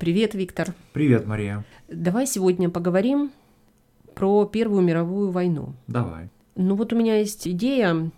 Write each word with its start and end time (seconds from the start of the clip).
Привет, 0.00 0.32
Виктор. 0.34 0.72
Привет, 0.94 1.26
Мария. 1.26 1.62
Давай 1.88 2.26
сегодня 2.26 2.70
поговорим 2.70 3.32
про 4.14 4.46
Первую 4.46 4.80
мировую 4.80 5.30
войну. 5.30 5.74
Давай. 5.88 6.30
Ну 6.56 6.74
вот 6.74 6.94
у 6.94 6.96
меня 6.96 7.18
есть 7.18 7.46
идея 7.46 8.10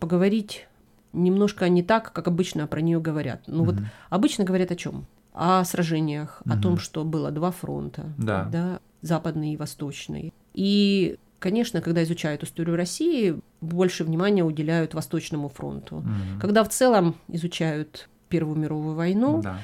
поговорить 0.00 0.68
немножко 1.14 1.66
не 1.70 1.82
так, 1.82 2.12
как 2.12 2.28
обычно 2.28 2.66
про 2.66 2.82
нее 2.82 3.00
говорят. 3.00 3.40
Ну 3.46 3.62
угу. 3.62 3.70
вот 3.70 3.80
обычно 4.10 4.44
говорят 4.44 4.70
о 4.70 4.76
чем? 4.76 5.06
О 5.32 5.64
сражениях, 5.64 6.42
угу. 6.44 6.52
о 6.54 6.58
том, 6.58 6.76
что 6.76 7.04
было 7.04 7.30
два 7.30 7.52
фронта, 7.52 8.12
да. 8.18 8.44
да, 8.52 8.80
западный 9.00 9.54
и 9.54 9.56
восточный. 9.56 10.34
И 10.52 11.16
конечно, 11.38 11.80
когда 11.80 12.02
изучают 12.02 12.42
историю 12.42 12.76
России, 12.76 13.40
больше 13.62 14.04
внимания 14.04 14.44
уделяют 14.44 14.92
Восточному 14.92 15.48
фронту. 15.48 16.00
Мгм. 16.00 16.38
Когда 16.38 16.62
в 16.64 16.68
целом 16.68 17.14
изучают 17.28 18.10
Первую 18.28 18.58
мировую 18.58 18.94
войну, 18.94 19.40
Да. 19.40 19.58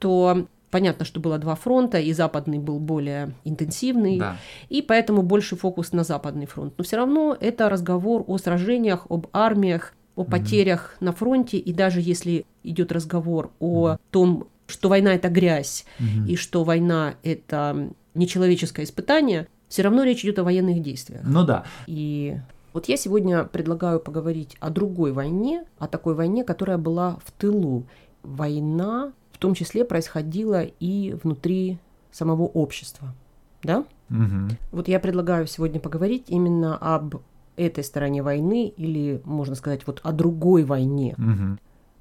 то 0.00 0.48
понятно, 0.74 1.04
что 1.04 1.20
было 1.20 1.38
два 1.38 1.54
фронта, 1.54 1.98
и 2.00 2.12
западный 2.12 2.58
был 2.58 2.80
более 2.80 3.32
интенсивный, 3.44 4.18
Да. 4.18 4.36
и 4.68 4.82
поэтому 4.82 5.22
больше 5.22 5.54
фокус 5.56 5.92
на 5.92 6.02
западный 6.02 6.46
фронт. 6.46 6.74
Но 6.76 6.82
все 6.82 6.96
равно 6.96 7.36
это 7.40 7.68
разговор 7.68 8.24
о 8.26 8.38
сражениях, 8.38 9.06
об 9.08 9.28
армиях, 9.32 9.94
о 10.16 10.24
потерях 10.24 10.96
на 11.00 11.12
фронте, 11.12 11.58
и 11.58 11.72
даже 11.72 12.00
если 12.00 12.44
идет 12.64 12.90
разговор 12.90 13.52
о 13.60 13.98
том, 14.10 14.48
что 14.66 14.88
война 14.88 15.14
это 15.14 15.28
грязь, 15.28 15.84
Мгм. 16.00 16.26
и 16.26 16.34
что 16.36 16.64
война 16.64 17.14
это 17.22 17.90
нечеловеческое 18.14 18.84
испытание, 18.84 19.46
все 19.68 19.82
равно 19.82 20.02
речь 20.02 20.24
идет 20.24 20.38
о 20.40 20.44
военных 20.44 20.82
действиях. 20.82 21.22
Ну 21.24 21.44
да. 21.44 21.62
И 21.86 22.36
вот 22.72 22.88
я 22.88 22.96
сегодня 22.96 23.44
предлагаю 23.44 24.00
поговорить 24.00 24.56
о 24.58 24.70
другой 24.70 25.12
войне, 25.12 25.64
о 25.78 25.86
такой 25.86 26.14
войне, 26.14 26.42
которая 26.42 26.78
была 26.78 27.18
в 27.24 27.30
тылу. 27.30 27.84
Война 28.24 29.12
в 29.34 29.38
том 29.38 29.54
числе 29.54 29.84
происходила 29.84 30.62
и 30.62 31.16
внутри 31.22 31.78
самого 32.12 32.42
общества. 32.42 33.12
Да? 33.62 33.84
Мгм. 34.08 34.50
Вот 34.70 34.86
я 34.86 35.00
предлагаю 35.00 35.46
сегодня 35.48 35.80
поговорить 35.80 36.26
именно 36.28 36.76
об 36.76 37.16
этой 37.56 37.82
стороне 37.82 38.22
войны, 38.22 38.68
или, 38.68 39.20
можно 39.24 39.56
сказать, 39.56 39.86
вот 39.86 40.00
о 40.04 40.12
другой 40.12 40.64
войне. 40.64 41.14
Мгм. 41.18 41.58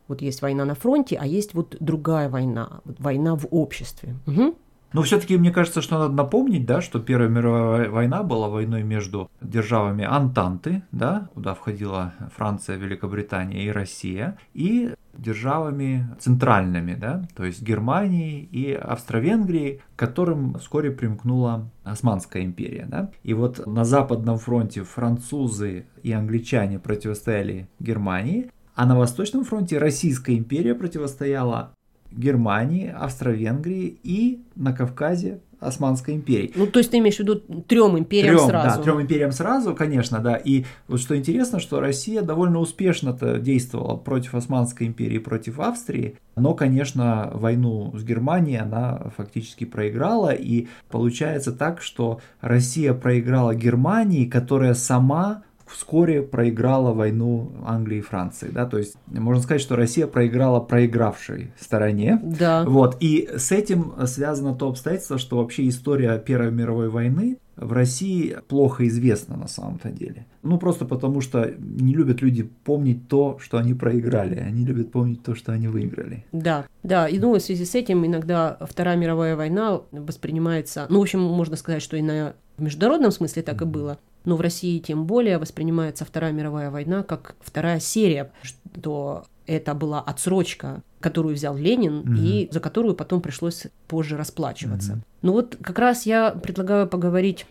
Вот 0.08 0.22
есть 0.22 0.42
война 0.42 0.66
на 0.66 0.76
фронте, 0.76 1.18
а 1.20 1.26
есть 1.26 1.54
вот 1.54 1.76
другая 1.80 2.30
война, 2.30 2.82
война 2.86 3.36
в 3.36 3.48
обществе. 3.50 4.16
Мгм. 4.26 4.54
Но 4.94 5.02
все-таки 5.02 5.38
мне 5.38 5.52
кажется, 5.52 5.82
что 5.82 5.98
надо 5.98 6.14
напомнить, 6.14 6.66
да, 6.66 6.82
что 6.82 7.00
Первая 7.00 7.30
мировая 7.30 7.90
война 7.90 8.24
была 8.24 8.48
войной 8.48 8.84
между 8.84 9.30
державами 9.42 10.06
Антанты, 10.06 10.84
да, 10.92 11.30
куда 11.34 11.54
входила 11.56 12.14
Франция, 12.36 12.78
Великобритания 12.78 13.66
и 13.66 13.72
Россия, 13.72 14.38
и 14.54 14.94
державами 15.18 16.08
центральными, 16.20 16.96
да, 16.96 17.28
то 17.36 17.44
есть 17.44 17.62
Германией 17.62 18.48
и 18.52 18.74
Австро-Венгрией, 18.74 19.82
к 19.96 20.00
которым 20.00 20.56
вскоре 20.56 20.92
примкнула 20.92 21.70
Османская 21.84 22.44
империя. 22.44 22.86
Да? 22.88 23.12
И 23.24 23.34
вот 23.34 23.66
на 23.68 23.86
Западном 23.86 24.38
фронте 24.38 24.84
французы 24.84 25.86
и 26.02 26.12
англичане 26.12 26.80
противостояли 26.80 27.68
Германии, 27.80 28.50
а 28.76 28.86
на 28.88 28.98
Восточном 28.98 29.44
фронте 29.44 29.78
Российская 29.78 30.36
империя 30.36 30.74
противостояла 30.74 31.74
Германии, 32.16 32.94
Австро-Венгрии 32.96 33.98
и 34.04 34.42
на 34.56 34.74
Кавказе 34.74 35.40
Османской 35.60 36.16
империи. 36.16 36.52
Ну, 36.56 36.68
то 36.68 36.80
есть 36.80 36.92
ты 36.92 36.98
имеешь 36.98 37.16
в 37.16 37.20
виду 37.20 37.36
трем 37.36 37.98
империям 37.98 38.36
Трем, 38.36 38.48
сразу? 38.48 38.78
Да, 38.78 38.84
трем 38.84 39.02
империям 39.02 39.32
сразу, 39.32 39.74
конечно, 39.74 40.20
да. 40.20 40.36
И 40.36 40.66
вот 40.88 41.00
что 41.00 41.18
интересно, 41.18 41.60
что 41.60 41.80
Россия 41.80 42.22
довольно 42.22 42.60
успешно-то 42.60 43.40
действовала 43.40 43.96
против 43.96 44.36
Османской 44.36 44.88
империи, 44.88 45.18
против 45.18 45.60
Австрии. 45.60 46.18
Но, 46.36 46.54
конечно, 46.54 47.32
войну 47.34 47.94
с 47.96 48.04
Германией 48.04 48.58
она 48.58 49.12
фактически 49.16 49.66
проиграла. 49.66 50.32
И 50.34 50.68
получается 50.90 51.52
так, 51.52 51.82
что 51.82 52.20
Россия 52.42 52.94
проиграла 52.94 53.56
Германии, 53.56 54.26
которая 54.26 54.74
сама 54.74 55.44
вскоре 55.74 56.22
проиграла 56.22 56.94
войну 56.94 57.52
Англии 57.66 57.98
и 57.98 58.02
Франции. 58.02 58.50
Да? 58.52 58.66
То 58.66 58.78
есть 58.78 58.96
можно 59.08 59.42
сказать, 59.44 59.62
что 59.62 59.76
Россия 59.76 60.08
проиграла 60.08 60.60
проигравшей 60.60 61.52
стороне. 61.60 62.20
Да. 62.24 62.64
Вот, 62.64 62.98
и 63.00 63.30
с 63.36 63.52
этим 63.52 63.94
связано 64.06 64.56
то 64.56 64.70
обстоятельство, 64.70 65.18
что 65.18 65.38
вообще 65.38 65.68
история 65.68 66.18
Первой 66.20 66.52
мировой 66.52 66.90
войны 66.90 67.38
в 67.56 67.72
России 67.72 68.38
плохо 68.48 68.88
известна 68.88 69.38
на 69.38 69.48
самом-то 69.48 69.90
деле. 69.90 70.26
Ну, 70.42 70.58
просто 70.58 70.86
потому 70.86 71.22
что 71.22 71.54
не 71.60 71.94
любят 71.94 72.22
люди 72.22 72.44
помнить 72.44 73.08
то, 73.08 73.38
что 73.40 73.58
они 73.58 73.74
проиграли, 73.74 74.40
они 74.40 74.66
любят 74.66 74.92
помнить 74.92 75.24
то, 75.24 75.36
что 75.36 75.52
они 75.52 75.68
выиграли. 75.68 76.26
Да, 76.32 76.66
да, 76.82 77.08
и 77.08 77.20
ну, 77.20 77.34
в 77.34 77.40
связи 77.40 77.66
с 77.66 77.76
этим 77.76 78.06
иногда 78.06 78.58
Вторая 78.62 78.98
мировая 78.98 79.36
война 79.36 79.82
воспринимается, 79.92 80.88
ну, 80.90 81.00
в 81.00 81.02
общем, 81.04 81.22
можно 81.22 81.56
сказать, 81.56 81.82
что 81.82 81.96
и 81.98 82.02
на 82.02 82.34
в 82.58 82.62
международном 82.62 83.12
смысле 83.12 83.42
так 83.42 83.62
и 83.62 83.66
было, 83.66 83.98
но 84.26 84.36
в 84.36 84.42
России 84.42 84.80
тем 84.80 85.06
более 85.06 85.38
воспринимается 85.38 86.06
Вторая 86.06 86.32
мировая 86.32 86.72
война 86.72 87.04
как 87.04 87.36
вторая 87.42 87.80
серия, 87.80 88.32
что 88.42 89.26
это 89.46 89.74
была 89.74 90.00
отсрочка, 90.02 90.82
которую 91.00 91.36
взял 91.36 91.56
Ленин 91.56 91.98
Мгм. 92.00 92.16
и 92.16 92.50
за 92.52 92.60
которую 92.60 92.96
потом 92.96 93.22
пришлось 93.22 93.68
позже 93.88 94.16
расплачиваться. 94.18 94.94
Мгм. 94.94 95.04
Ну 95.22 95.32
вот 95.34 95.58
как 95.62 95.80
раз 95.80 96.06
я 96.06 96.32
предлагаю 96.32 96.88
поговорить 96.88 97.46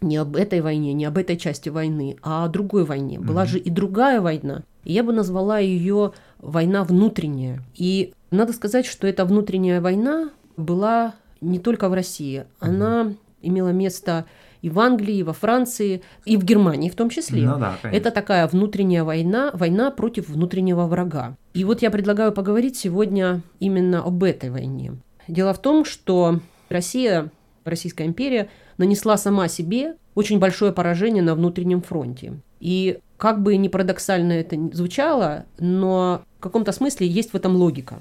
не 0.00 0.16
об 0.16 0.36
этой 0.36 0.60
войне, 0.60 0.92
не 0.92 1.04
об 1.06 1.18
этой 1.18 1.36
части 1.36 1.68
войны, 1.70 2.16
а 2.22 2.44
о 2.44 2.48
другой 2.48 2.84
войне. 2.84 3.18
Была 3.18 3.46
же 3.46 3.58
и 3.58 3.68
другая 3.68 4.20
война. 4.20 4.62
И 4.84 4.92
я 4.92 5.02
бы 5.02 5.12
назвала 5.12 5.58
ее 5.58 6.12
война 6.38 6.84
внутренняя. 6.84 7.64
И 7.74 8.12
надо 8.30 8.52
сказать, 8.52 8.86
что 8.86 9.08
эта 9.08 9.24
внутренняя 9.24 9.80
война 9.80 10.30
была 10.56 11.14
не 11.40 11.58
только 11.58 11.88
в 11.88 11.94
России. 11.94 12.44
Она 12.60 13.12
имела 13.42 13.70
место 13.70 14.24
и 14.62 14.70
в 14.70 14.78
Англии, 14.80 15.16
и 15.16 15.22
во 15.22 15.32
Франции, 15.32 16.02
и 16.24 16.36
в 16.36 16.44
Германии 16.44 16.90
в 16.90 16.94
том 16.94 17.10
числе. 17.10 17.46
Ну 17.46 17.58
да, 17.58 17.76
конечно. 17.80 17.96
Это 17.98 18.10
такая 18.10 18.46
внутренняя 18.46 19.04
война, 19.04 19.50
война 19.54 19.90
против 19.90 20.28
внутреннего 20.28 20.86
врага. 20.86 21.36
И 21.54 21.64
вот 21.64 21.82
я 21.82 21.90
предлагаю 21.90 22.32
поговорить 22.32 22.76
сегодня 22.76 23.42
именно 23.60 24.02
об 24.02 24.22
этой 24.24 24.50
войне. 24.50 24.94
Дело 25.26 25.52
в 25.52 25.60
том, 25.60 25.84
что 25.84 26.40
Россия, 26.68 27.30
Российская 27.64 28.06
империя, 28.06 28.48
нанесла 28.78 29.16
сама 29.16 29.48
себе 29.48 29.96
очень 30.14 30.38
большое 30.38 30.72
поражение 30.72 31.22
на 31.22 31.34
внутреннем 31.34 31.82
фронте. 31.82 32.34
И 32.60 32.98
как 33.18 33.42
бы 33.42 33.56
ни 33.56 33.68
парадоксально 33.68 34.32
это 34.32 34.56
звучало, 34.72 35.44
но 35.58 36.22
в 36.38 36.42
каком-то 36.42 36.72
смысле 36.72 37.06
есть 37.06 37.32
в 37.32 37.34
этом 37.34 37.56
логика. 37.56 37.98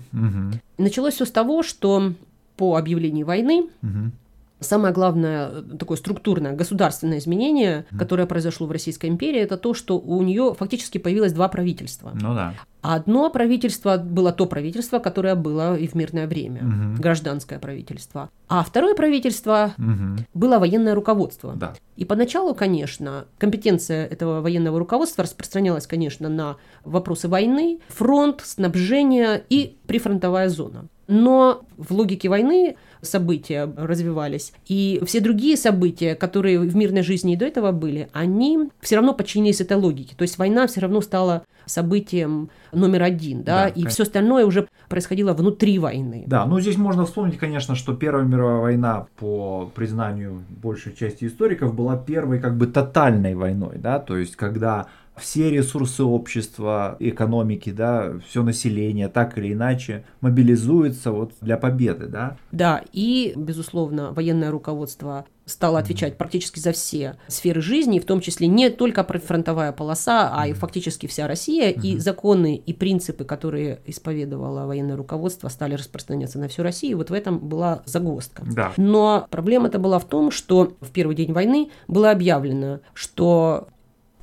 И 0.78 0.82
началось 0.82 1.16
все 1.16 1.26
с 1.26 1.32
того, 1.32 1.64
что 1.64 2.14
по 2.56 2.76
объявлении 2.76 3.24
войны 3.24 3.70
Мгм. 3.82 4.12
Самое 4.60 4.92
главное 4.94 5.50
э, 5.52 5.62
такое 5.78 5.98
структурное 5.98 6.54
государственное 6.54 7.20
изменение, 7.20 7.86
Мгм. 7.92 8.00
которое 8.00 8.26
произошло 8.26 8.66
в 8.66 8.72
Российской 8.72 9.06
империи, 9.08 9.40
это 9.40 9.56
то, 9.58 9.74
что 9.76 10.00
у 10.00 10.22
нее 10.24 10.56
фактически 10.58 10.98
появилось 10.98 11.34
два 11.34 11.48
правительства. 11.48 12.12
Ну 12.16 12.34
да. 12.34 12.54
Одно 12.82 13.30
правительство 13.30 13.98
было 13.98 14.32
то 14.32 14.46
правительство, 14.46 15.00
которое 15.00 15.36
было 15.36 15.78
и 15.78 15.88
в 15.88 15.94
мирное 15.96 16.26
время, 16.28 16.64
Мгм. 16.64 16.96
гражданское 16.96 17.60
правительство. 17.60 18.30
А 18.48 18.64
второе 18.64 18.96
правительство 18.96 19.74
Мгм. 19.78 20.26
было 20.34 20.58
военное 20.58 20.96
руководство. 20.96 21.54
Да. 21.56 21.74
И 21.96 22.06
поначалу, 22.06 22.56
конечно, 22.56 23.26
компетенция 23.38 24.08
этого 24.08 24.42
военного 24.42 24.80
руководства 24.80 25.24
распространялась, 25.24 25.86
конечно, 25.86 26.30
на 26.30 26.56
вопросы 26.84 27.28
войны, 27.28 27.80
фронт, 27.90 28.42
снабжение 28.44 29.44
и 29.50 29.78
прифронтовая 29.88 30.50
зона. 30.50 30.86
Но 31.08 31.66
в 31.78 31.94
логике 31.94 32.30
войны 32.30 32.76
события 33.02 33.72
развивались, 33.78 34.54
и 34.68 35.02
все 35.06 35.20
другие 35.20 35.56
события, 35.56 36.16
которые 36.16 36.60
в 36.60 36.76
мирной 36.76 37.04
жизни 37.04 37.34
и 37.34 37.36
до 37.36 37.46
этого 37.46 37.72
были, 37.72 38.10
они 38.12 38.70
все 38.82 38.96
равно 38.96 39.14
подчинились 39.14 39.62
этой 39.62 39.78
логике. 39.78 40.16
То 40.18 40.24
есть 40.24 40.38
война 40.38 40.68
все 40.68 40.82
равно 40.82 41.02
стала 41.02 41.44
событием 41.66 42.50
номер 42.72 43.04
один, 43.04 43.44
да, 43.44 43.64
Да, 43.64 43.68
и 43.68 43.74
конечно. 43.74 43.90
все 43.92 44.04
остальное 44.04 44.46
уже 44.46 44.68
происходило 44.90 45.34
внутри 45.34 45.80
войны. 45.80 46.24
Да, 46.28 46.46
ну 46.46 46.60
здесь 46.60 46.78
можно 46.78 47.06
вспомнить, 47.06 47.38
конечно, 47.38 47.76
что 47.76 47.94
Первая 47.94 48.26
мировая 48.26 48.62
война, 48.62 49.08
по 49.18 49.72
признанию 49.76 50.44
большей 50.50 50.96
части 50.96 51.26
историков, 51.26 51.76
была 51.76 51.98
первой 51.98 52.40
как 52.40 52.58
бы 52.58 52.68
тотальной 52.68 53.36
войной, 53.36 53.78
да, 53.78 54.00
то 54.00 54.18
есть 54.18 54.36
когда 54.36 54.88
все 55.20 55.50
ресурсы 55.50 56.04
общества, 56.04 56.96
экономики, 57.00 57.72
да, 57.72 58.14
все 58.28 58.44
население 58.44 59.08
так 59.08 59.38
или 59.38 59.54
иначе 59.54 60.06
мобилизуется 60.22 61.12
вот 61.12 61.34
для 61.42 61.58
победы, 61.58 62.08
да. 62.08 62.38
Да, 62.52 62.84
и, 62.94 63.34
безусловно, 63.36 64.12
военное 64.14 64.52
руководство 64.52 65.26
стало 65.46 65.80
отвечать 65.80 66.18
практически 66.18 66.60
за 66.60 66.74
все 66.74 67.16
сферы 67.28 67.62
жизни, 67.62 68.00
в 68.00 68.06
том 68.06 68.20
числе 68.20 68.48
не 68.48 68.70
только 68.70 69.06
фронтовая 69.06 69.72
полоса, 69.72 70.30
а 70.34 70.46
и 70.46 70.52
фактически 70.52 71.08
вся 71.08 71.26
Россия, 71.26 71.70
и 71.70 71.94
Мгм. 71.94 72.02
законы 72.02 72.56
и 72.58 72.74
принципы, 72.74 73.24
которые 73.24 73.80
исповедовало 73.86 74.68
военное 74.68 74.98
руководство, 74.98 75.48
стали 75.48 75.76
распространяться 75.76 76.38
на 76.38 76.50
всю 76.50 76.64
Россию, 76.64 76.92
и 76.92 76.96
вот 76.96 77.12
в 77.12 77.14
этом 77.14 77.40
была 77.40 77.82
загвоздка. 77.86 78.44
Да. 78.46 78.74
Но 78.76 79.26
проблема-то 79.32 79.80
была 79.80 80.00
в 80.00 80.06
том, 80.06 80.32
что 80.32 80.74
в 80.82 80.92
первый 80.92 81.16
день 81.16 81.32
войны 81.32 81.70
было 81.88 82.12
объявлено, 82.12 82.82
что 82.94 83.70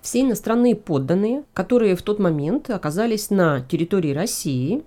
все 0.04 0.20
иностранные 0.20 0.76
подданные, 0.76 1.44
которые 1.54 1.96
в 1.96 2.02
тот 2.02 2.18
момент 2.18 2.68
оказались 2.68 3.30
на 3.30 3.62
территории 3.62 4.12
России, 4.12 4.82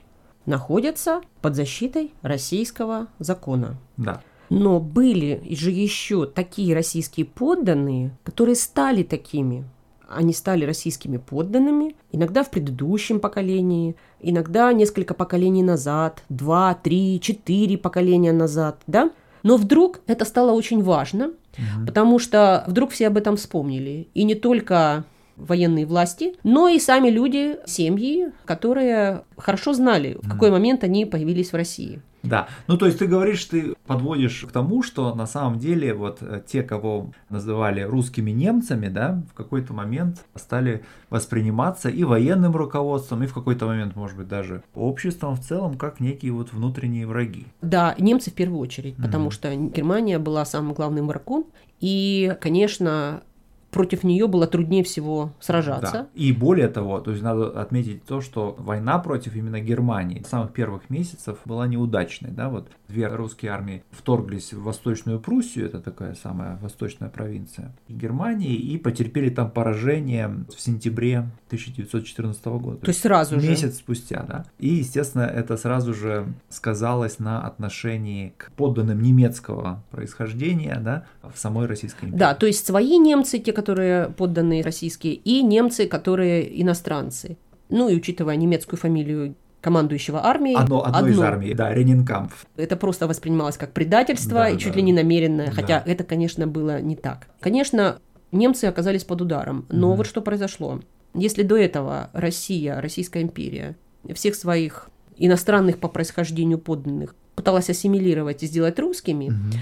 находятся 0.46 1.22
под 1.42 1.56
защитой 1.56 2.14
российского 2.22 3.08
закона. 3.18 3.78
Да. 3.98 4.22
Но 4.52 4.80
были 4.80 5.42
же 5.56 5.72
еще 5.72 6.28
такие 6.28 6.76
российские 6.76 7.26
подданные, 7.26 8.16
которые 8.24 8.56
стали 8.56 9.02
такими. 9.02 9.66
Они 10.08 10.34
стали 10.34 10.66
российскими 10.66 11.18
подданными, 11.18 11.96
иногда 12.12 12.44
в 12.44 12.52
предыдущем 12.52 13.20
поколении, 13.20 13.96
иногда 14.22 14.72
несколько 14.72 15.16
поколений 15.16 15.64
назад, 15.64 16.24
два, 16.30 16.76
три, 16.76 17.20
четыре 17.20 17.76
поколения 17.80 18.34
назад, 18.34 18.84
да? 18.86 19.10
Но 19.44 19.58
вдруг 19.58 20.02
это 20.08 20.26
стало 20.26 20.52
очень 20.52 20.82
важно, 20.84 21.28
угу. 21.28 21.86
потому 21.86 22.20
что 22.20 22.64
вдруг 22.68 22.92
все 22.92 23.08
об 23.08 23.18
этом 23.18 23.38
вспомнили. 23.38 24.08
И 24.14 24.24
не 24.24 24.36
только 24.36 25.06
военные 25.38 25.86
власти, 25.86 26.34
но 26.44 26.68
и 26.68 26.80
сами 26.80 27.10
люди, 27.10 27.58
семьи, 27.66 28.32
которые 28.46 29.24
хорошо 29.38 29.74
знали, 29.74 30.18
в 30.22 30.30
какой 30.30 30.52
момент 30.52 30.84
они 30.84 31.06
появились 31.06 31.52
в 31.52 31.56
России. 31.56 32.02
Да, 32.24 32.48
ну 32.68 32.78
то 32.78 32.88
есть 32.88 33.00
ты 33.00 33.08
говоришь, 33.08 33.46
ты 33.46 33.76
подводишь 33.86 34.46
к 34.48 34.52
тому, 34.52 34.84
что 34.84 35.14
на 35.16 35.26
самом 35.28 35.60
деле 35.60 35.94
вот 35.94 36.18
э, 36.22 36.42
те, 36.46 36.64
кого 36.64 37.12
называли 37.30 37.82
русскими 37.82 38.32
немцами, 38.32 38.88
да, 38.88 39.24
в 39.32 39.34
какой-то 39.34 39.74
момент 39.74 40.26
стали 40.36 40.84
восприниматься 41.10 41.90
и 41.90 42.04
военным 42.04 42.56
руководством, 42.56 43.24
и 43.24 43.28
в 43.28 43.34
какой-то 43.34 43.66
момент, 43.66 43.96
может 43.96 44.18
быть, 44.18 44.28
даже 44.28 44.64
обществом 44.74 45.36
в 45.36 45.40
целом, 45.42 45.78
как 45.78 46.00
некие 46.00 46.34
вот 46.34 46.52
внутренние 46.52 47.08
враги. 47.08 47.46
Да, 47.62 47.96
немцы 47.98 48.32
в 48.32 48.34
первую 48.34 48.60
очередь, 48.60 48.96
потому 48.98 49.30
mm-hmm. 49.30 49.32
что 49.32 49.56
Германия 49.56 50.20
была 50.20 50.44
самым 50.44 50.74
главным 50.74 51.08
врагом, 51.08 51.46
и, 51.80 52.36
конечно, 52.42 53.22
против 53.72 54.04
нее 54.04 54.28
было 54.28 54.48
труднее 54.48 54.84
всего 54.84 55.34
сражаться. 55.40 55.92
Да. 55.92 56.08
И 56.14 56.32
более 56.32 56.68
того, 56.68 57.00
то 57.00 57.12
есть 57.12 57.24
надо 57.24 57.60
отметить 57.60 58.04
то, 58.06 58.22
что 58.22 58.56
война 58.58 58.98
против 59.00 59.36
именно 59.36 59.60
Германии 59.60 60.24
с 60.24 60.30
самых 60.30 60.54
первых 60.54 60.90
месяцев 60.90 61.40
была 61.46 61.68
неудачной. 61.68 62.32
Да? 62.32 62.50
Вот 62.50 62.70
две 62.88 63.08
русские 63.08 63.52
армии 63.52 63.84
вторглись 63.92 64.54
в 64.54 64.64
Восточную 64.64 65.20
Пруссию, 65.20 65.66
это 65.66 65.80
такая 65.80 66.16
самая 66.16 66.58
восточная 66.62 67.10
провинция 67.10 67.74
Германии, 67.88 68.56
и 68.56 68.78
потерпели 68.78 69.30
там 69.30 69.52
поражение 69.52 70.46
в 70.56 70.60
сентябре 70.60 71.30
1914 71.48 72.46
года. 72.46 72.78
То 72.78 72.90
есть 72.90 73.02
сразу 73.02 73.36
месяц 73.36 73.46
же? 73.46 73.52
Месяц 73.52 73.78
спустя, 73.78 74.26
да. 74.28 74.46
И, 74.60 74.70
естественно, 74.70 75.24
это 75.24 75.58
сразу 75.58 75.94
же 75.94 76.34
сказалось 76.50 77.20
на 77.20 77.46
отношении 77.46 78.34
к 78.38 78.52
подданным 78.52 79.02
немецкого 79.02 79.84
происхождения 79.92 80.80
да, 80.84 81.06
в 81.22 81.38
самой 81.38 81.68
Российской 81.68 82.06
империи. 82.06 82.20
Да, 82.20 82.34
то 82.34 82.46
есть 82.46 82.66
свои 82.66 82.98
немцы, 82.98 83.40
те, 83.40 83.54
которые 83.58 84.10
подданные 84.10 84.62
российские, 84.62 85.16
и 85.16 85.42
немцы, 85.42 85.88
которые 85.88 86.62
иностранцы. 86.62 87.38
Ну 87.70 87.90
и 87.90 87.96
учитывая 87.96 88.36
немецкую 88.36 88.80
фамилию 88.80 89.36
командующего 89.62 90.24
армией. 90.24 90.56
Одно, 90.56 90.86
одно, 90.86 91.00
одно 91.00 91.10
из 91.10 91.20
армий, 91.20 91.56
да, 91.56 91.74
Ренинкамп. 91.74 92.32
Это 92.56 92.78
просто 92.78 93.08
воспринималось 93.08 93.58
как 93.58 93.74
предательство 93.74 94.42
да, 94.42 94.50
и 94.50 94.60
чуть 94.60 94.74
да. 94.74 94.78
ли 94.78 94.84
не 94.84 94.94
намеренное, 94.94 95.50
хотя 95.50 95.82
да. 95.84 95.92
это, 95.92 96.04
конечно, 96.04 96.46
было 96.46 96.80
не 96.80 96.96
так. 96.96 97.30
Конечно, 97.40 97.98
немцы 98.32 98.66
оказались 98.66 99.04
под 99.04 99.22
ударом, 99.24 99.66
но 99.70 99.94
mm 99.94 99.98
вот 99.98 100.06
что 100.06 100.22
произошло. 100.22 100.80
Если 101.16 101.42
до 101.42 101.58
этого 101.58 102.12
Россия, 102.14 102.80
Российская 102.80 103.24
империя, 103.24 103.76
всех 104.14 104.36
своих 104.36 104.92
иностранных 105.18 105.80
по 105.80 105.88
происхождению 105.88 106.60
подданных 106.60 107.16
пыталась 107.34 107.72
ассимилировать 107.72 108.44
и 108.44 108.46
сделать 108.46 108.78
русскими, 108.78 109.30
mm 109.32 109.58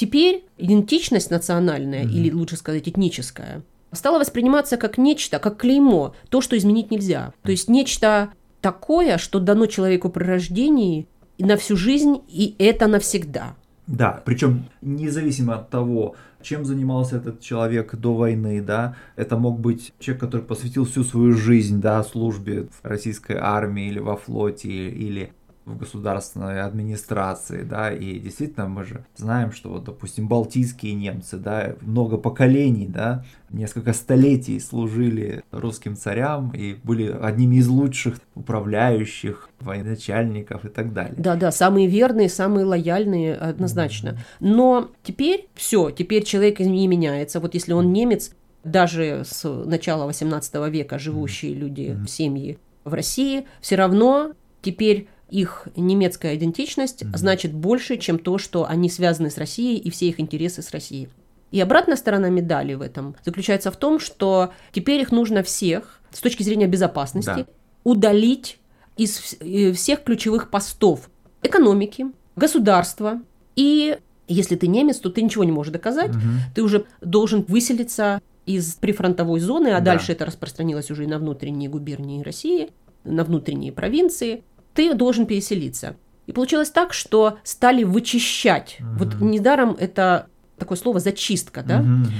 Теперь 0.00 0.46
идентичность 0.56 1.30
национальная, 1.30 2.04
mm-hmm. 2.04 2.10
или 2.10 2.30
лучше 2.30 2.56
сказать 2.56 2.88
этническая, 2.88 3.62
стала 3.92 4.18
восприниматься 4.18 4.78
как 4.78 4.96
нечто, 4.96 5.38
как 5.38 5.58
клеймо, 5.58 6.14
то, 6.30 6.40
что 6.40 6.56
изменить 6.56 6.90
нельзя. 6.90 7.34
То 7.42 7.50
есть 7.50 7.68
нечто 7.68 8.30
такое, 8.62 9.18
что 9.18 9.40
дано 9.40 9.66
человеку 9.66 10.08
при 10.08 10.24
рождении 10.24 11.06
на 11.38 11.58
всю 11.58 11.76
жизнь, 11.76 12.22
и 12.28 12.54
это 12.58 12.86
навсегда. 12.86 13.56
Да, 13.86 14.22
причем 14.24 14.70
независимо 14.80 15.56
от 15.56 15.68
того, 15.68 16.14
чем 16.40 16.64
занимался 16.64 17.18
этот 17.18 17.42
человек 17.42 17.94
до 17.94 18.14
войны, 18.14 18.62
да, 18.62 18.96
это 19.16 19.36
мог 19.36 19.60
быть 19.60 19.92
человек, 19.98 20.22
который 20.22 20.46
посвятил 20.46 20.86
всю 20.86 21.04
свою 21.04 21.34
жизнь, 21.34 21.78
да, 21.82 22.02
службе 22.04 22.68
в 22.70 22.86
российской 22.86 23.36
армии 23.38 23.88
или 23.88 23.98
во 23.98 24.16
флоте, 24.16 24.70
или 24.70 25.34
в 25.70 25.78
государственной 25.78 26.62
администрации, 26.62 27.62
да, 27.62 27.92
и 27.92 28.18
действительно 28.18 28.68
мы 28.68 28.84
же 28.84 29.04
знаем, 29.16 29.52
что 29.52 29.70
вот, 29.70 29.84
допустим, 29.84 30.28
балтийские 30.28 30.94
немцы, 30.94 31.36
да, 31.36 31.74
много 31.80 32.16
поколений, 32.16 32.86
да, 32.86 33.24
несколько 33.50 33.92
столетий 33.92 34.58
служили 34.60 35.42
русским 35.50 35.96
царям 35.96 36.50
и 36.50 36.74
были 36.74 37.10
одними 37.10 37.56
из 37.56 37.68
лучших 37.68 38.18
управляющих, 38.34 39.48
военачальников 39.60 40.64
и 40.64 40.68
так 40.68 40.92
далее. 40.92 41.14
Да, 41.16 41.36
да, 41.36 41.50
самые 41.52 41.86
верные, 41.86 42.28
самые 42.28 42.64
лояльные, 42.64 43.34
однозначно. 43.34 44.18
Но 44.40 44.90
теперь 45.02 45.48
все, 45.54 45.90
теперь 45.90 46.24
человек 46.24 46.60
не 46.60 46.86
меняется. 46.86 47.40
Вот 47.40 47.54
если 47.54 47.72
он 47.72 47.92
немец, 47.92 48.32
даже 48.64 49.22
с 49.24 49.48
начала 49.64 50.06
18 50.06 50.54
века 50.70 50.98
живущие 50.98 51.54
люди, 51.54 51.98
семьи 52.06 52.58
в 52.84 52.94
России, 52.94 53.46
все 53.60 53.76
равно 53.76 54.32
теперь 54.62 55.08
их 55.30 55.68
немецкая 55.76 56.36
идентичность 56.36 57.02
mm-hmm. 57.02 57.16
значит 57.16 57.52
больше, 57.52 57.96
чем 57.96 58.18
то, 58.18 58.38
что 58.38 58.66
они 58.66 58.90
связаны 58.90 59.30
с 59.30 59.38
Россией 59.38 59.78
и 59.78 59.90
все 59.90 60.08
их 60.08 60.20
интересы 60.20 60.62
с 60.62 60.70
Россией. 60.70 61.08
И 61.50 61.60
обратная 61.60 61.96
сторона 61.96 62.28
медали 62.28 62.74
в 62.74 62.82
этом 62.82 63.16
заключается 63.24 63.70
в 63.70 63.76
том, 63.76 63.98
что 63.98 64.52
теперь 64.72 65.00
их 65.00 65.10
нужно 65.10 65.42
всех 65.42 66.00
с 66.12 66.20
точки 66.20 66.42
зрения 66.42 66.66
безопасности 66.66 67.26
да. 67.26 67.46
удалить 67.84 68.58
из 68.96 69.36
э, 69.40 69.72
всех 69.72 70.04
ключевых 70.04 70.50
постов 70.50 71.10
экономики, 71.42 72.06
государства. 72.36 73.20
И 73.56 73.98
если 74.28 74.56
ты 74.56 74.68
немец, 74.68 74.98
то 74.98 75.10
ты 75.10 75.22
ничего 75.22 75.44
не 75.44 75.52
можешь 75.52 75.72
доказать. 75.72 76.10
Угу. 76.10 76.18
Ты 76.54 76.62
уже 76.62 76.84
должен 77.00 77.42
выселиться 77.48 78.20
из 78.46 78.74
прифронтовой 78.74 79.40
зоны, 79.40 79.68
а 79.68 79.80
да. 79.80 79.92
дальше 79.92 80.12
это 80.12 80.26
распространилось 80.26 80.90
уже 80.90 81.04
и 81.04 81.06
на 81.06 81.18
внутренние 81.18 81.68
губернии 81.68 82.22
России, 82.22 82.70
на 83.04 83.24
внутренние 83.24 83.72
провинции 83.72 84.44
ты 84.74 84.94
должен 84.94 85.26
переселиться. 85.26 85.96
И 86.26 86.32
получилось 86.32 86.70
так, 86.70 86.92
что 86.92 87.38
стали 87.42 87.82
вычищать. 87.82 88.78
Угу. 88.80 88.88
Вот 88.98 89.20
недаром 89.20 89.76
это 89.78 90.26
такое 90.58 90.78
слово 90.78 91.00
зачистка, 91.00 91.62
да? 91.62 91.80
Угу. 91.80 92.12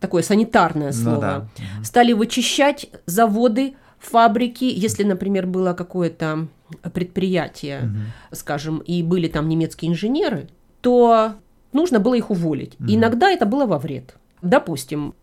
Такое 0.00 0.22
санитарное 0.22 0.88
ну 0.88 0.92
слово. 0.92 1.14
Ну, 1.14 1.20
да. 1.20 1.84
Стали 1.84 2.12
вычищать 2.12 2.88
заводы, 3.06 3.74
фабрики, 3.98 4.64
если, 4.64 5.04
например, 5.04 5.46
было 5.46 5.72
какое-то 5.72 6.48
предприятие, 6.92 7.82
угу. 7.82 8.36
скажем, 8.36 8.78
и 8.78 9.02
были 9.02 9.28
там 9.28 9.48
немецкие 9.48 9.90
инженеры, 9.90 10.48
то 10.80 11.34
нужно 11.72 12.00
было 12.00 12.14
их 12.14 12.30
уволить. 12.30 12.74
Угу. 12.80 12.86
иногда 12.88 13.30
это 13.30 13.46
было 13.46 13.66
во 13.66 13.78
вред. 13.78 14.16
Допустим, 14.42 15.14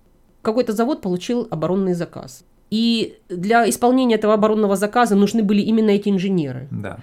какой-то 0.42 0.74
завод 0.74 1.02
получил 1.02 1.48
оборонный 1.50 1.94
заказ. 1.94 2.44
И 2.74 3.20
для 3.30 3.70
исполнения 3.70 4.16
этого 4.16 4.34
оборонного 4.34 4.76
заказа 4.76 5.16
нужны 5.16 5.44
были 5.44 5.62
именно 5.62 5.92
эти 5.92 6.10
инженеры. 6.10 6.68
Да. 6.72 6.98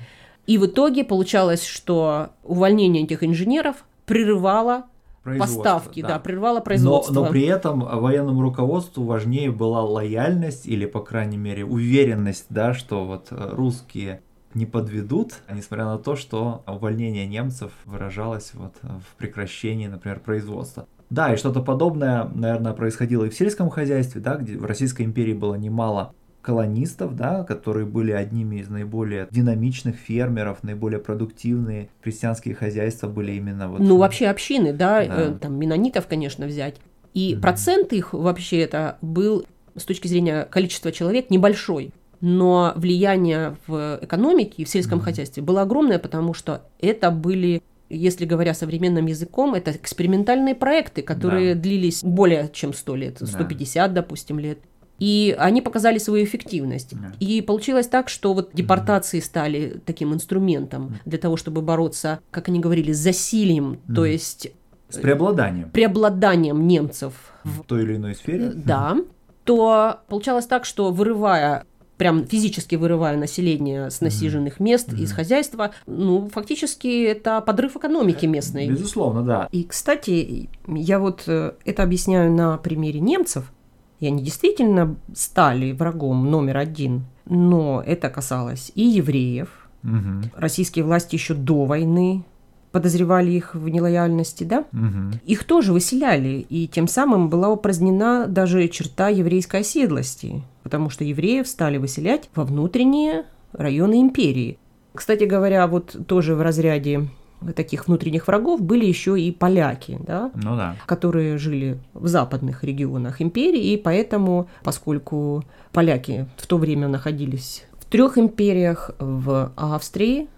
И 0.49 0.59
в 0.59 0.67
итоге 0.67 1.05
получалось, 1.05 1.65
что 1.65 2.31
увольнение 2.43 3.05
этих 3.05 3.23
инженеров 3.23 3.85
прерывало 4.05 4.87
поставки, 5.23 6.03
да. 6.03 6.09
да, 6.09 6.19
прервало 6.19 6.59
производство. 6.59 7.15
Но, 7.15 7.23
но 7.23 7.31
при 7.31 7.43
этом 7.43 7.83
военному 7.83 8.43
руководству 8.43 9.05
важнее 9.05 9.53
была 9.53 9.85
лояльность 9.85 10.67
или, 10.67 10.87
по 10.87 10.99
крайней 10.99 11.37
мере, 11.37 11.65
уверенность, 11.65 12.47
да, 12.49 12.75
что 12.75 13.05
вот 13.05 13.29
э, 13.31 13.51
русские 13.53 14.23
не 14.55 14.67
подведут, 14.67 15.35
несмотря 15.49 15.85
на 15.85 15.99
то, 15.99 16.17
что 16.17 16.65
увольнение 16.67 17.29
немцев 17.29 17.71
выражалось 17.85 18.51
вот 18.55 18.75
в 18.83 19.15
прекращении, 19.19 19.87
например, 19.87 20.19
производства. 20.19 20.89
Да, 21.11 21.35
и 21.35 21.37
что-то 21.37 21.61
подобное, 21.61 22.31
наверное, 22.35 22.73
происходило 22.73 23.25
и 23.25 23.31
в 23.31 23.35
сельском 23.35 23.69
хозяйстве, 23.69 24.21
да, 24.21 24.37
где 24.37 24.57
в 24.57 24.65
Российской 24.65 25.03
империи 25.03 25.35
было 25.35 25.57
немало 25.57 26.15
колонистов, 26.43 27.17
да, 27.17 27.45
которые 27.45 27.85
были 27.85 28.13
одними 28.13 28.57
из 28.57 28.69
наиболее 28.69 29.29
динамичных 29.31 29.97
фермеров, 29.97 30.63
наиболее 30.63 31.01
продуктивные 31.01 31.91
крестьянские 32.03 32.55
хозяйства 32.55 33.09
были 33.09 33.33
именно 33.33 33.69
вот. 33.69 33.81
Ну 33.81 33.99
вообще 33.99 34.29
общины, 34.29 34.73
да, 34.73 35.05
да. 35.05 35.23
Э, 35.23 35.33
там 35.33 35.59
менонитов, 35.59 36.07
конечно, 36.07 36.47
взять. 36.47 36.77
И 37.13 37.35
mm-hmm. 37.35 37.41
процент 37.41 37.93
их 37.93 38.15
вообще 38.15 38.61
это 38.61 38.97
был 39.03 39.45
с 39.77 39.85
точки 39.85 40.09
зрения 40.09 40.45
количества 40.45 40.93
человек 40.93 41.31
небольшой. 41.31 41.93
Но 42.23 42.73
влияние 42.77 43.57
в 43.67 43.99
экономике 44.03 44.63
и 44.63 44.65
в 44.65 44.69
сельском 44.69 44.99
mm-hmm. 44.99 45.03
хозяйстве 45.03 45.43
было 45.43 45.63
огромное, 45.63 45.99
потому 45.99 46.35
что 46.35 46.63
это 46.79 47.11
были 47.11 47.63
если 47.91 48.25
говоря 48.25 48.55
современным 48.55 49.07
языком, 49.07 49.55
это 49.55 49.73
экспериментальные 49.73 50.55
проекты, 50.55 51.03
которые 51.03 51.55
да. 51.55 51.61
длились 51.61 52.03
более 52.03 52.49
чем 52.53 52.73
100 52.73 52.97
лет, 52.97 53.19
150, 53.23 53.93
да. 53.93 54.03
допустим, 54.03 54.39
лет. 54.39 54.59
И 55.01 55.35
они 55.39 55.63
показали 55.63 55.99
свою 55.99 56.25
эффективность. 56.25 56.93
Да. 56.93 57.13
И 57.21 57.41
получилось 57.41 57.89
так, 57.89 58.09
что 58.09 58.35
вот 58.35 58.51
депортации 58.53 59.19
mm 59.19 59.25
стали 59.25 59.81
таким 59.85 60.13
инструментом 60.13 60.99
для 61.05 61.19
того, 61.19 61.37
чтобы 61.37 61.63
бороться, 61.63 62.21
как 62.31 62.49
они 62.49 62.61
говорили, 62.61 62.93
с 62.93 62.99
засилием, 62.99 63.81
mm 63.87 63.95
то 63.95 64.05
есть... 64.05 64.53
С 64.89 64.99
преобладанием. 64.99 65.71
Преобладанием 65.71 66.67
немцев. 66.67 67.15
В 67.45 67.63
той 67.65 67.83
или 67.83 67.97
иной 67.97 68.15
сфере. 68.15 68.53
Да. 68.55 68.99
То 69.45 70.01
получалось 70.09 70.47
так, 70.47 70.65
что 70.65 70.91
вырывая 70.91 71.65
прям 72.01 72.27
физически 72.27 72.77
вырывая 72.77 73.19
население 73.19 73.91
с 73.91 74.01
насиженных 74.01 74.59
мест, 74.59 74.89
mm-hmm. 74.89 75.03
из 75.03 75.13
хозяйства, 75.13 75.73
ну, 75.87 76.31
фактически 76.33 77.05
это 77.05 77.43
подрыв 77.43 77.77
экономики 77.77 78.25
местной. 78.25 78.69
Безусловно, 78.69 79.23
да. 79.23 79.49
И, 79.53 79.65
кстати, 79.65 80.49
я 80.67 80.99
вот 80.99 81.25
э, 81.27 81.53
это 81.67 81.83
объясняю 81.83 82.33
на 82.33 82.57
примере 82.57 83.01
немцев, 83.01 83.53
и 83.99 84.07
они 84.07 84.23
действительно 84.23 84.97
стали 85.15 85.73
врагом 85.73 86.31
номер 86.31 86.57
один, 86.57 87.05
но 87.27 87.83
это 87.85 88.09
касалось 88.09 88.73
и 88.75 88.83
евреев, 88.83 89.69
угу. 89.85 90.31
российские 90.37 90.87
власти 90.87 91.17
еще 91.17 91.35
до 91.35 91.67
войны 91.67 92.25
подозревали 92.73 93.33
их 93.33 93.55
в 93.55 93.69
нелояльности, 93.69 94.45
да? 94.45 94.61
Угу. 94.73 95.19
Их 95.27 95.45
тоже 95.45 95.75
выселяли, 95.75 96.47
и 96.49 96.67
тем 96.67 96.89
самым 96.89 97.29
была 97.29 97.51
упразднена 97.51 98.27
даже 98.27 98.69
черта 98.69 99.09
еврейской 99.11 99.61
оседлости, 99.61 100.43
потому 100.63 100.91
что 100.91 101.05
евреев 101.05 101.47
стали 101.47 101.79
выселять 101.79 102.29
во 102.35 102.45
внутренние 102.45 103.25
районы 103.53 104.01
империи. 104.01 104.59
Кстати 104.95 105.25
говоря, 105.25 105.67
вот 105.67 105.97
тоже 106.07 106.35
в 106.35 106.43
разряде 106.43 107.09
таких 107.55 107.87
внутренних 107.87 108.27
врагов 108.27 108.61
были 108.61 108.85
еще 108.85 109.19
и 109.19 109.33
поляки, 109.33 109.99
да, 110.07 110.31
ну 110.35 110.57
да. 110.57 110.77
которые 110.87 111.39
жили 111.39 111.79
в 111.95 112.07
западных 112.07 112.65
регионах 112.65 113.23
империи, 113.23 113.73
и 113.73 113.77
поэтому, 113.77 114.49
поскольку 114.63 115.45
поляки 115.73 116.29
в 116.37 116.47
то 116.47 116.59
время 116.59 116.89
находились 116.89 117.65
в 117.79 117.87
трех 117.87 118.19
империях, 118.19 118.91
в 118.99 119.53
Австрии, 119.57 120.29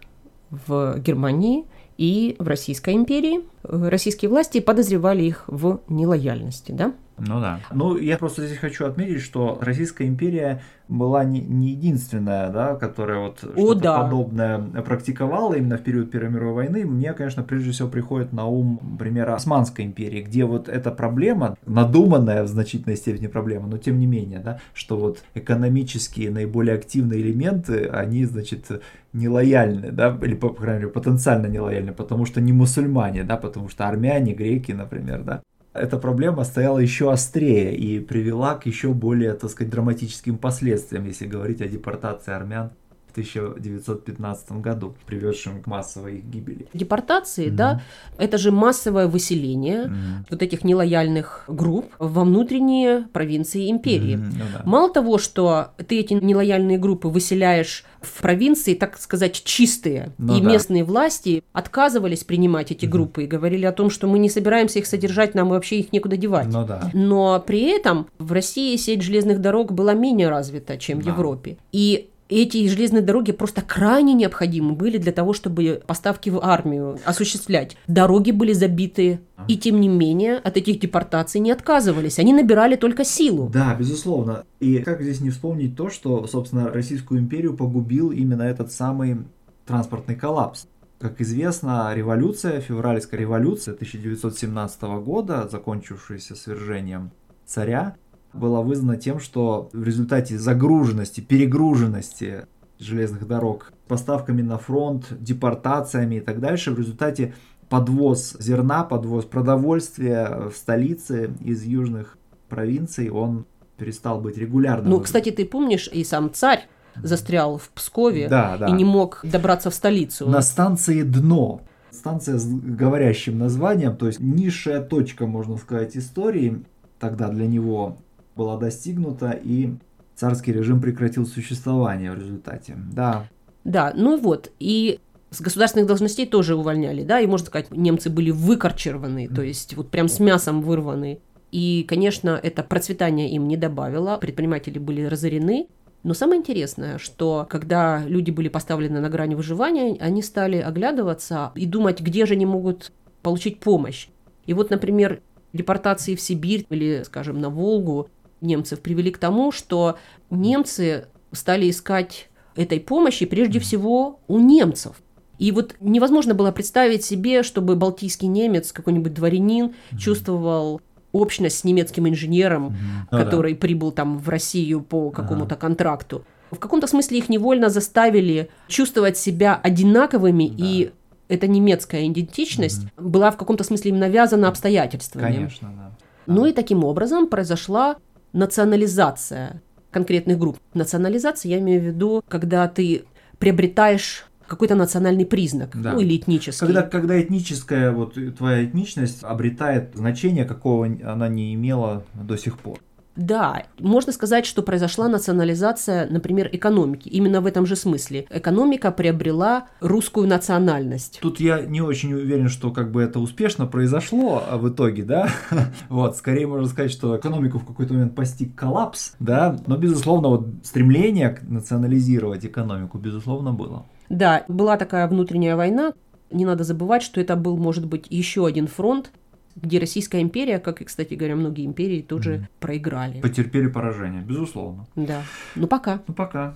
в 0.51 0.99
Германии 0.99 1.65
и 1.99 2.37
в 2.39 2.47
Российской 2.47 2.95
империи, 2.95 3.41
российские 3.63 4.29
власти 4.29 4.61
подозревали 4.61 5.25
их 5.25 5.45
в 5.47 5.81
нелояльности, 5.89 6.73
да? 6.73 6.95
Ну 7.19 7.41
да. 7.41 7.61
Ну, 7.73 7.97
я 7.97 8.19
просто 8.19 8.47
здесь 8.47 8.59
хочу 8.59 8.87
отметить, 8.87 9.21
что 9.21 9.59
Российская 9.61 10.07
империя 10.07 10.63
была 10.89 11.25
не, 11.25 11.41
не 11.41 11.71
единственная, 11.71 12.51
да, 12.51 12.75
которая 12.75 13.19
вот 13.19 13.39
что-то 13.39 13.81
да. 13.81 14.03
подобное 14.03 14.59
практиковала 14.83 15.55
именно 15.55 15.79
в 15.79 15.83
период 15.83 16.11
Первой 16.11 16.31
мировой 16.31 16.55
войны. 16.55 16.85
Мне, 16.85 17.13
конечно, 17.13 17.43
прежде 17.43 17.71
всего 17.71 17.89
приходит 17.89 18.33
на 18.33 18.47
ум 18.47 18.97
пример 18.99 19.31
Османской 19.31 19.85
империи, 19.85 20.23
где 20.23 20.45
вот 20.45 20.69
эта 20.69 20.91
проблема, 20.91 21.57
надуманная 21.67 22.43
в 22.43 22.49
значительной 22.49 22.97
степени 22.97 23.27
проблема, 23.27 23.69
но 23.69 23.79
тем 23.79 23.99
не 23.99 24.07
менее, 24.07 24.41
да, 24.41 24.61
что 24.75 24.97
вот 24.97 25.23
экономические 25.35 26.31
наиболее 26.31 26.77
активные 26.77 27.21
элементы, 27.21 27.87
они, 27.87 28.25
значит, 28.25 28.67
нелояльны, 29.13 29.93
да, 29.93 30.19
или, 30.23 30.35
по 30.35 30.51
крайней 30.51 30.81
мере, 30.81 30.93
потенциально 30.93 31.47
нелояльны, 31.47 31.93
потому 31.93 32.27
что 32.27 32.41
не 32.41 32.53
мусульмане, 32.53 33.25
да, 33.25 33.37
потому 33.37 33.69
что 33.69 33.89
армяне, 33.89 34.35
греки, 34.35 34.73
например, 34.73 35.23
да, 35.23 35.43
эта 35.73 35.99
проблема 35.99 36.45
стояла 36.45 36.79
еще 36.79 37.11
острее 37.11 37.75
и 37.75 37.99
привела 38.01 38.57
к 38.57 38.67
еще 38.67 38.93
более, 38.93 39.35
так 39.35 39.51
сказать, 39.51 39.73
драматическим 39.73 40.39
последствиям, 40.39 41.07
если 41.07 41.27
говорить 41.27 41.61
о 41.61 41.69
депортации 41.69 42.33
армян 42.33 42.73
в 43.13 43.19
1915 43.19 44.53
году, 44.53 44.95
приведшим 45.07 45.63
к 45.63 45.67
массовой 45.67 46.21
гибели. 46.21 46.67
Депортации, 46.73 47.49
mm-hmm. 47.49 47.55
да, 47.57 47.83
это 48.17 48.39
же 48.39 48.51
массовое 48.51 49.07
выселение 49.07 49.85
mm-hmm. 49.85 50.27
вот 50.31 50.43
этих 50.43 50.65
нелояльных 50.65 51.45
групп 51.49 51.93
во 51.99 52.25
внутренние 52.25 53.03
провинции 53.13 53.71
империи. 53.71 54.17
Mm-hmm. 54.17 54.33
Ну, 54.33 54.45
да. 54.59 54.63
Мало 54.65 54.91
того, 54.91 55.19
что 55.19 55.73
ты 55.87 56.01
эти 56.01 56.15
нелояльные 56.15 56.79
группы 56.79 57.09
выселяешь 57.09 57.85
в 58.01 58.21
провинции, 58.21 58.75
так 58.75 58.99
сказать, 58.99 59.43
чистые, 59.45 60.13
ну, 60.19 60.37
и 60.37 60.41
да. 60.41 60.51
местные 60.51 60.83
власти 60.83 61.45
отказывались 61.53 62.25
принимать 62.25 62.71
эти 62.71 62.87
mm-hmm. 62.87 62.89
группы 62.89 63.25
и 63.25 63.27
говорили 63.27 63.67
о 63.67 63.73
том, 63.73 63.91
что 63.91 64.07
мы 64.07 64.19
не 64.19 64.31
собираемся 64.31 64.79
их 64.79 64.87
содержать, 64.87 65.35
нам 65.35 65.51
вообще 65.51 65.81
их 65.81 65.93
некуда 65.93 66.17
девать. 66.17 66.47
Ну, 66.47 66.65
да. 66.65 66.91
Но 66.95 67.43
при 67.47 67.63
этом 67.63 68.07
в 68.19 68.33
России 68.33 68.75
сеть 68.77 69.03
железных 69.03 69.41
дорог 69.41 69.73
была 69.73 69.93
менее 69.95 70.31
развита, 70.31 70.79
чем 70.79 71.01
да. 71.01 71.05
в 71.05 71.15
Европе. 71.15 71.59
И 71.73 72.09
эти 72.41 72.67
железные 72.69 73.03
дороги 73.03 73.33
просто 73.33 73.63
крайне 73.63 74.15
необходимы 74.15 74.73
были 74.73 74.99
для 74.99 75.13
того, 75.13 75.33
чтобы 75.33 75.83
поставки 75.87 76.31
в 76.31 76.41
армию 76.43 76.99
осуществлять. 77.05 77.77
Дороги 77.87 78.31
были 78.31 78.53
забиты, 78.53 79.21
и 79.49 79.57
тем 79.57 79.81
не 79.81 79.89
менее 79.89 80.37
от 80.37 80.57
этих 80.57 80.81
депортаций 80.81 81.41
не 81.41 81.51
отказывались. 81.51 82.19
Они 82.19 82.33
набирали 82.33 82.77
только 82.77 83.05
силу. 83.05 83.49
Да, 83.49 83.75
безусловно. 83.75 84.45
И 84.61 84.79
как 84.79 85.03
здесь 85.03 85.21
не 85.21 85.31
вспомнить 85.31 85.77
то, 85.77 85.91
что, 85.91 86.27
собственно, 86.27 86.69
Российскую 86.69 87.21
империю 87.21 87.57
погубил 87.57 88.11
именно 88.11 88.43
этот 88.43 88.73
самый 88.73 89.19
транспортный 89.67 90.15
коллапс. 90.15 90.67
Как 90.99 91.21
известно, 91.21 91.93
революция, 91.95 92.61
февральская 92.61 93.19
революция 93.19 93.75
1917 93.75 94.83
года, 95.05 95.49
закончившаяся 95.51 96.37
свержением 96.37 97.11
царя, 97.45 97.97
была 98.33 98.63
вызвана 98.63 98.97
тем, 98.97 99.21
что 99.21 99.71
в 99.73 99.83
результате 99.83 100.39
загруженности, 100.39 101.21
перегруженности 101.21 102.47
железных 102.79 103.27
дорог, 103.27 103.73
поставками 103.89 104.43
на 104.43 104.59
фронт, 104.59 105.07
депортациями 105.11 106.17
и 106.17 106.21
так 106.21 106.41
дальше, 106.41 106.73
в 106.73 106.79
результате 106.79 107.35
подвоз 107.69 108.37
зерна, 108.39 108.85
подвоз 108.85 109.25
продовольствия 109.25 110.49
в 110.51 110.57
столице 110.57 111.33
из 111.41 111.65
южных 111.65 112.19
провинций, 112.49 113.09
он 113.11 113.47
перестал 113.77 114.21
быть 114.21 114.37
регулярным. 114.37 114.91
Ну, 114.91 115.01
кстати, 115.01 115.31
ты 115.31 115.45
помнишь, 115.45 115.89
и 115.93 116.05
сам 116.05 116.33
царь 116.33 116.69
застрял 116.97 117.59
в 117.59 117.71
Пскове 117.71 118.29
да, 118.29 118.57
да. 118.59 118.69
и 118.69 118.73
не 118.73 118.85
мог 118.85 119.21
добраться 119.23 119.71
в 119.71 119.75
столицу. 119.75 120.29
На 120.29 120.43
станции 120.43 121.03
«Дно». 121.03 121.63
Станция 121.91 122.39
с 122.39 122.47
говорящим 122.47 123.39
названием, 123.39 123.97
то 123.97 124.07
есть 124.07 124.19
низшая 124.19 124.81
точка, 124.81 125.27
можно 125.27 125.57
сказать, 125.59 125.97
истории 125.97 126.65
тогда 126.99 127.29
для 127.29 127.47
него 127.47 127.99
была 128.37 128.57
достигнута, 128.57 129.31
и 129.31 129.75
царский 130.15 130.53
режим 130.53 130.81
прекратил 130.81 131.27
существование 131.27 132.13
в 132.13 132.19
результате. 132.19 132.77
Да. 132.93 133.27
Да, 133.65 133.93
ну 133.95 134.19
вот, 134.19 134.51
и 134.59 134.99
с 135.31 135.41
государственных 135.41 135.87
должностей 135.87 136.27
тоже 136.27 136.55
увольняли, 136.55 137.05
да, 137.05 137.21
и 137.21 137.27
можно 137.27 137.47
сказать, 137.47 137.71
немцы 137.71 138.11
были 138.11 138.31
выкорчеваны, 138.31 139.29
то 139.29 139.43
есть 139.43 139.75
вот 139.77 139.91
прям 139.91 140.09
с 140.09 140.21
мясом 140.21 140.61
вырваны. 140.61 141.21
И, 141.53 141.85
конечно, 141.87 142.41
это 142.43 142.63
процветание 142.63 143.31
им 143.31 143.47
не 143.47 143.57
добавило, 143.57 144.17
предприниматели 144.17 144.79
были 144.79 145.05
разорены. 145.05 145.69
Но 146.03 146.15
самое 146.15 146.41
интересное, 146.41 146.99
что 146.99 147.47
когда 147.49 148.03
люди 148.07 148.31
были 148.31 148.49
поставлены 148.49 149.01
на 149.01 149.09
грани 149.09 149.35
выживания, 149.35 149.97
они 150.01 150.23
стали 150.23 150.57
оглядываться 150.57 151.53
и 151.55 151.67
думать, 151.67 152.01
где 152.01 152.27
же 152.27 152.35
они 152.35 152.47
могут 152.47 152.91
получить 153.23 153.61
помощь. 153.61 154.09
И 154.47 154.55
вот, 154.55 154.71
например, 154.71 155.21
депортации 155.53 156.17
в 156.17 156.21
Сибирь 156.21 156.67
или, 156.71 157.03
скажем, 157.05 157.41
на 157.41 157.51
Волгу 157.51 158.09
немцев 158.43 158.81
привели 158.81 159.11
к 159.11 159.19
тому, 159.19 159.53
что 159.53 159.99
немцы 160.31 161.07
стали 161.33 161.71
искать 161.71 162.29
этой 162.57 162.81
помощи 162.81 163.27
прежде 163.27 163.59
всего 163.61 164.21
у 164.29 164.39
немцев. 164.39 164.97
И 165.39 165.51
вот 165.51 165.75
невозможно 165.81 166.35
было 166.35 166.53
представить 166.53 167.05
себе, 167.05 167.43
чтобы 167.43 167.75
балтийский 167.75 168.29
немец, 168.29 168.73
какой-нибудь 168.73 169.15
дворянин, 169.15 169.67
mm-hmm. 169.67 169.99
чувствовал 169.99 170.81
общность 171.11 171.59
с 171.59 171.65
немецким 171.65 172.09
инженером, 172.09 172.69
mm-hmm. 172.69 173.17
который 173.17 173.55
да. 173.55 173.59
прибыл 173.59 173.91
там 173.91 174.19
в 174.19 174.29
Россию 174.29 174.83
по 174.83 175.11
какому-то 175.11 175.55
ага. 175.55 175.61
контракту. 175.61 176.25
В 176.51 176.59
каком-то 176.59 176.87
смысле 176.87 177.19
их 177.19 177.29
невольно 177.29 177.71
заставили 177.71 178.51
чувствовать 178.69 179.17
себя 179.17 179.59
одинаковыми, 179.61 180.49
да. 180.49 180.55
и 180.59 180.91
эта 181.29 181.49
немецкая 181.49 182.07
идентичность 182.07 182.85
mm-hmm. 182.85 183.03
была 183.03 183.31
в 183.31 183.37
каком-то 183.37 183.65
смысле 183.65 183.91
им 183.91 183.99
навязана 183.99 184.49
обстоятельствами. 184.49 185.23
Конечно, 185.23 185.73
да. 185.75 185.99
Ну 186.27 186.47
и 186.47 186.53
таким 186.53 186.85
образом 186.85 187.27
произошла 187.27 187.97
национализация 188.33 189.63
конкретных 189.91 190.39
групп. 190.39 190.59
Национализация, 190.75 191.51
я 191.51 191.59
имею 191.59 191.81
в 191.81 191.85
виду, 191.85 192.25
когда 192.29 192.67
ты 192.69 193.05
приобретаешь 193.39 194.25
какой-то 194.47 194.75
национальный 194.75 195.25
признак, 195.25 195.71
да. 195.75 195.93
ну 195.93 196.01
или 196.01 196.17
этнический. 196.17 196.67
Когда, 196.67 196.83
когда 196.83 197.21
этническая, 197.21 197.91
вот 197.91 198.17
твоя 198.37 198.65
этничность 198.65 199.23
обретает 199.23 199.95
значение, 199.95 200.45
какого 200.45 200.87
она 201.05 201.29
не 201.29 201.55
имела 201.55 202.05
до 202.15 202.37
сих 202.37 202.59
пор. 202.59 202.79
Да, 203.17 203.65
можно 203.79 204.13
сказать, 204.13 204.47
что 204.47 204.63
произошла 204.63 205.09
национализация, 205.09 206.09
например, 206.09 206.49
экономики. 206.53 207.09
Именно 207.09 207.41
в 207.41 207.47
этом 207.47 207.67
же 207.67 207.77
смысле. 207.77 208.27
Экономика 208.31 208.91
приобрела 208.91 209.69
русскую 209.81 210.27
национальность. 210.27 211.19
Тут 211.21 211.41
я 211.41 211.61
не 211.61 211.81
очень 211.81 212.15
уверен, 212.15 212.49
что 212.49 212.71
как 212.71 212.91
бы 212.91 213.03
это 213.03 213.21
успешно 213.21 213.67
произошло 213.67 214.43
а 214.49 214.57
в 214.57 214.69
итоге, 214.69 215.05
да. 215.05 215.29
Вот, 215.89 216.17
скорее 216.17 216.47
можно 216.47 216.69
сказать, 216.69 216.91
что 216.91 217.17
экономику 217.17 217.59
в 217.59 217.67
какой-то 217.67 217.93
момент 217.95 218.15
постиг 218.15 218.55
коллапс, 218.55 219.13
да. 219.19 219.59
Но, 219.67 219.77
безусловно, 219.77 220.29
вот 220.29 220.47
стремление 220.63 221.39
национализировать 221.43 222.45
экономику, 222.47 222.99
безусловно, 222.99 223.53
было. 223.53 223.87
Да, 224.09 224.45
была 224.49 224.77
такая 224.77 225.07
внутренняя 225.09 225.57
война. 225.57 225.93
Не 226.31 226.45
надо 226.45 226.65
забывать, 226.65 227.03
что 227.03 227.21
это 227.21 227.37
был, 227.37 227.57
может 227.59 227.87
быть, 227.87 228.07
еще 228.09 228.47
один 228.47 228.67
фронт, 228.67 229.11
где 229.57 229.79
Российская 229.79 230.21
империя, 230.23 230.59
как 230.59 230.83
и, 230.83 230.85
кстати 230.85 231.15
говоря, 231.15 231.37
многие 231.37 231.67
империи 231.67 232.03
тоже 232.03 232.35
mm. 232.35 232.47
проиграли. 232.61 233.21
Потерпели 233.21 233.69
поражение, 233.69 234.23
безусловно. 234.23 234.87
Да. 234.97 235.23
Ну 235.55 235.67
пока. 235.67 236.03
Ну 236.07 236.15
пока. 236.15 236.55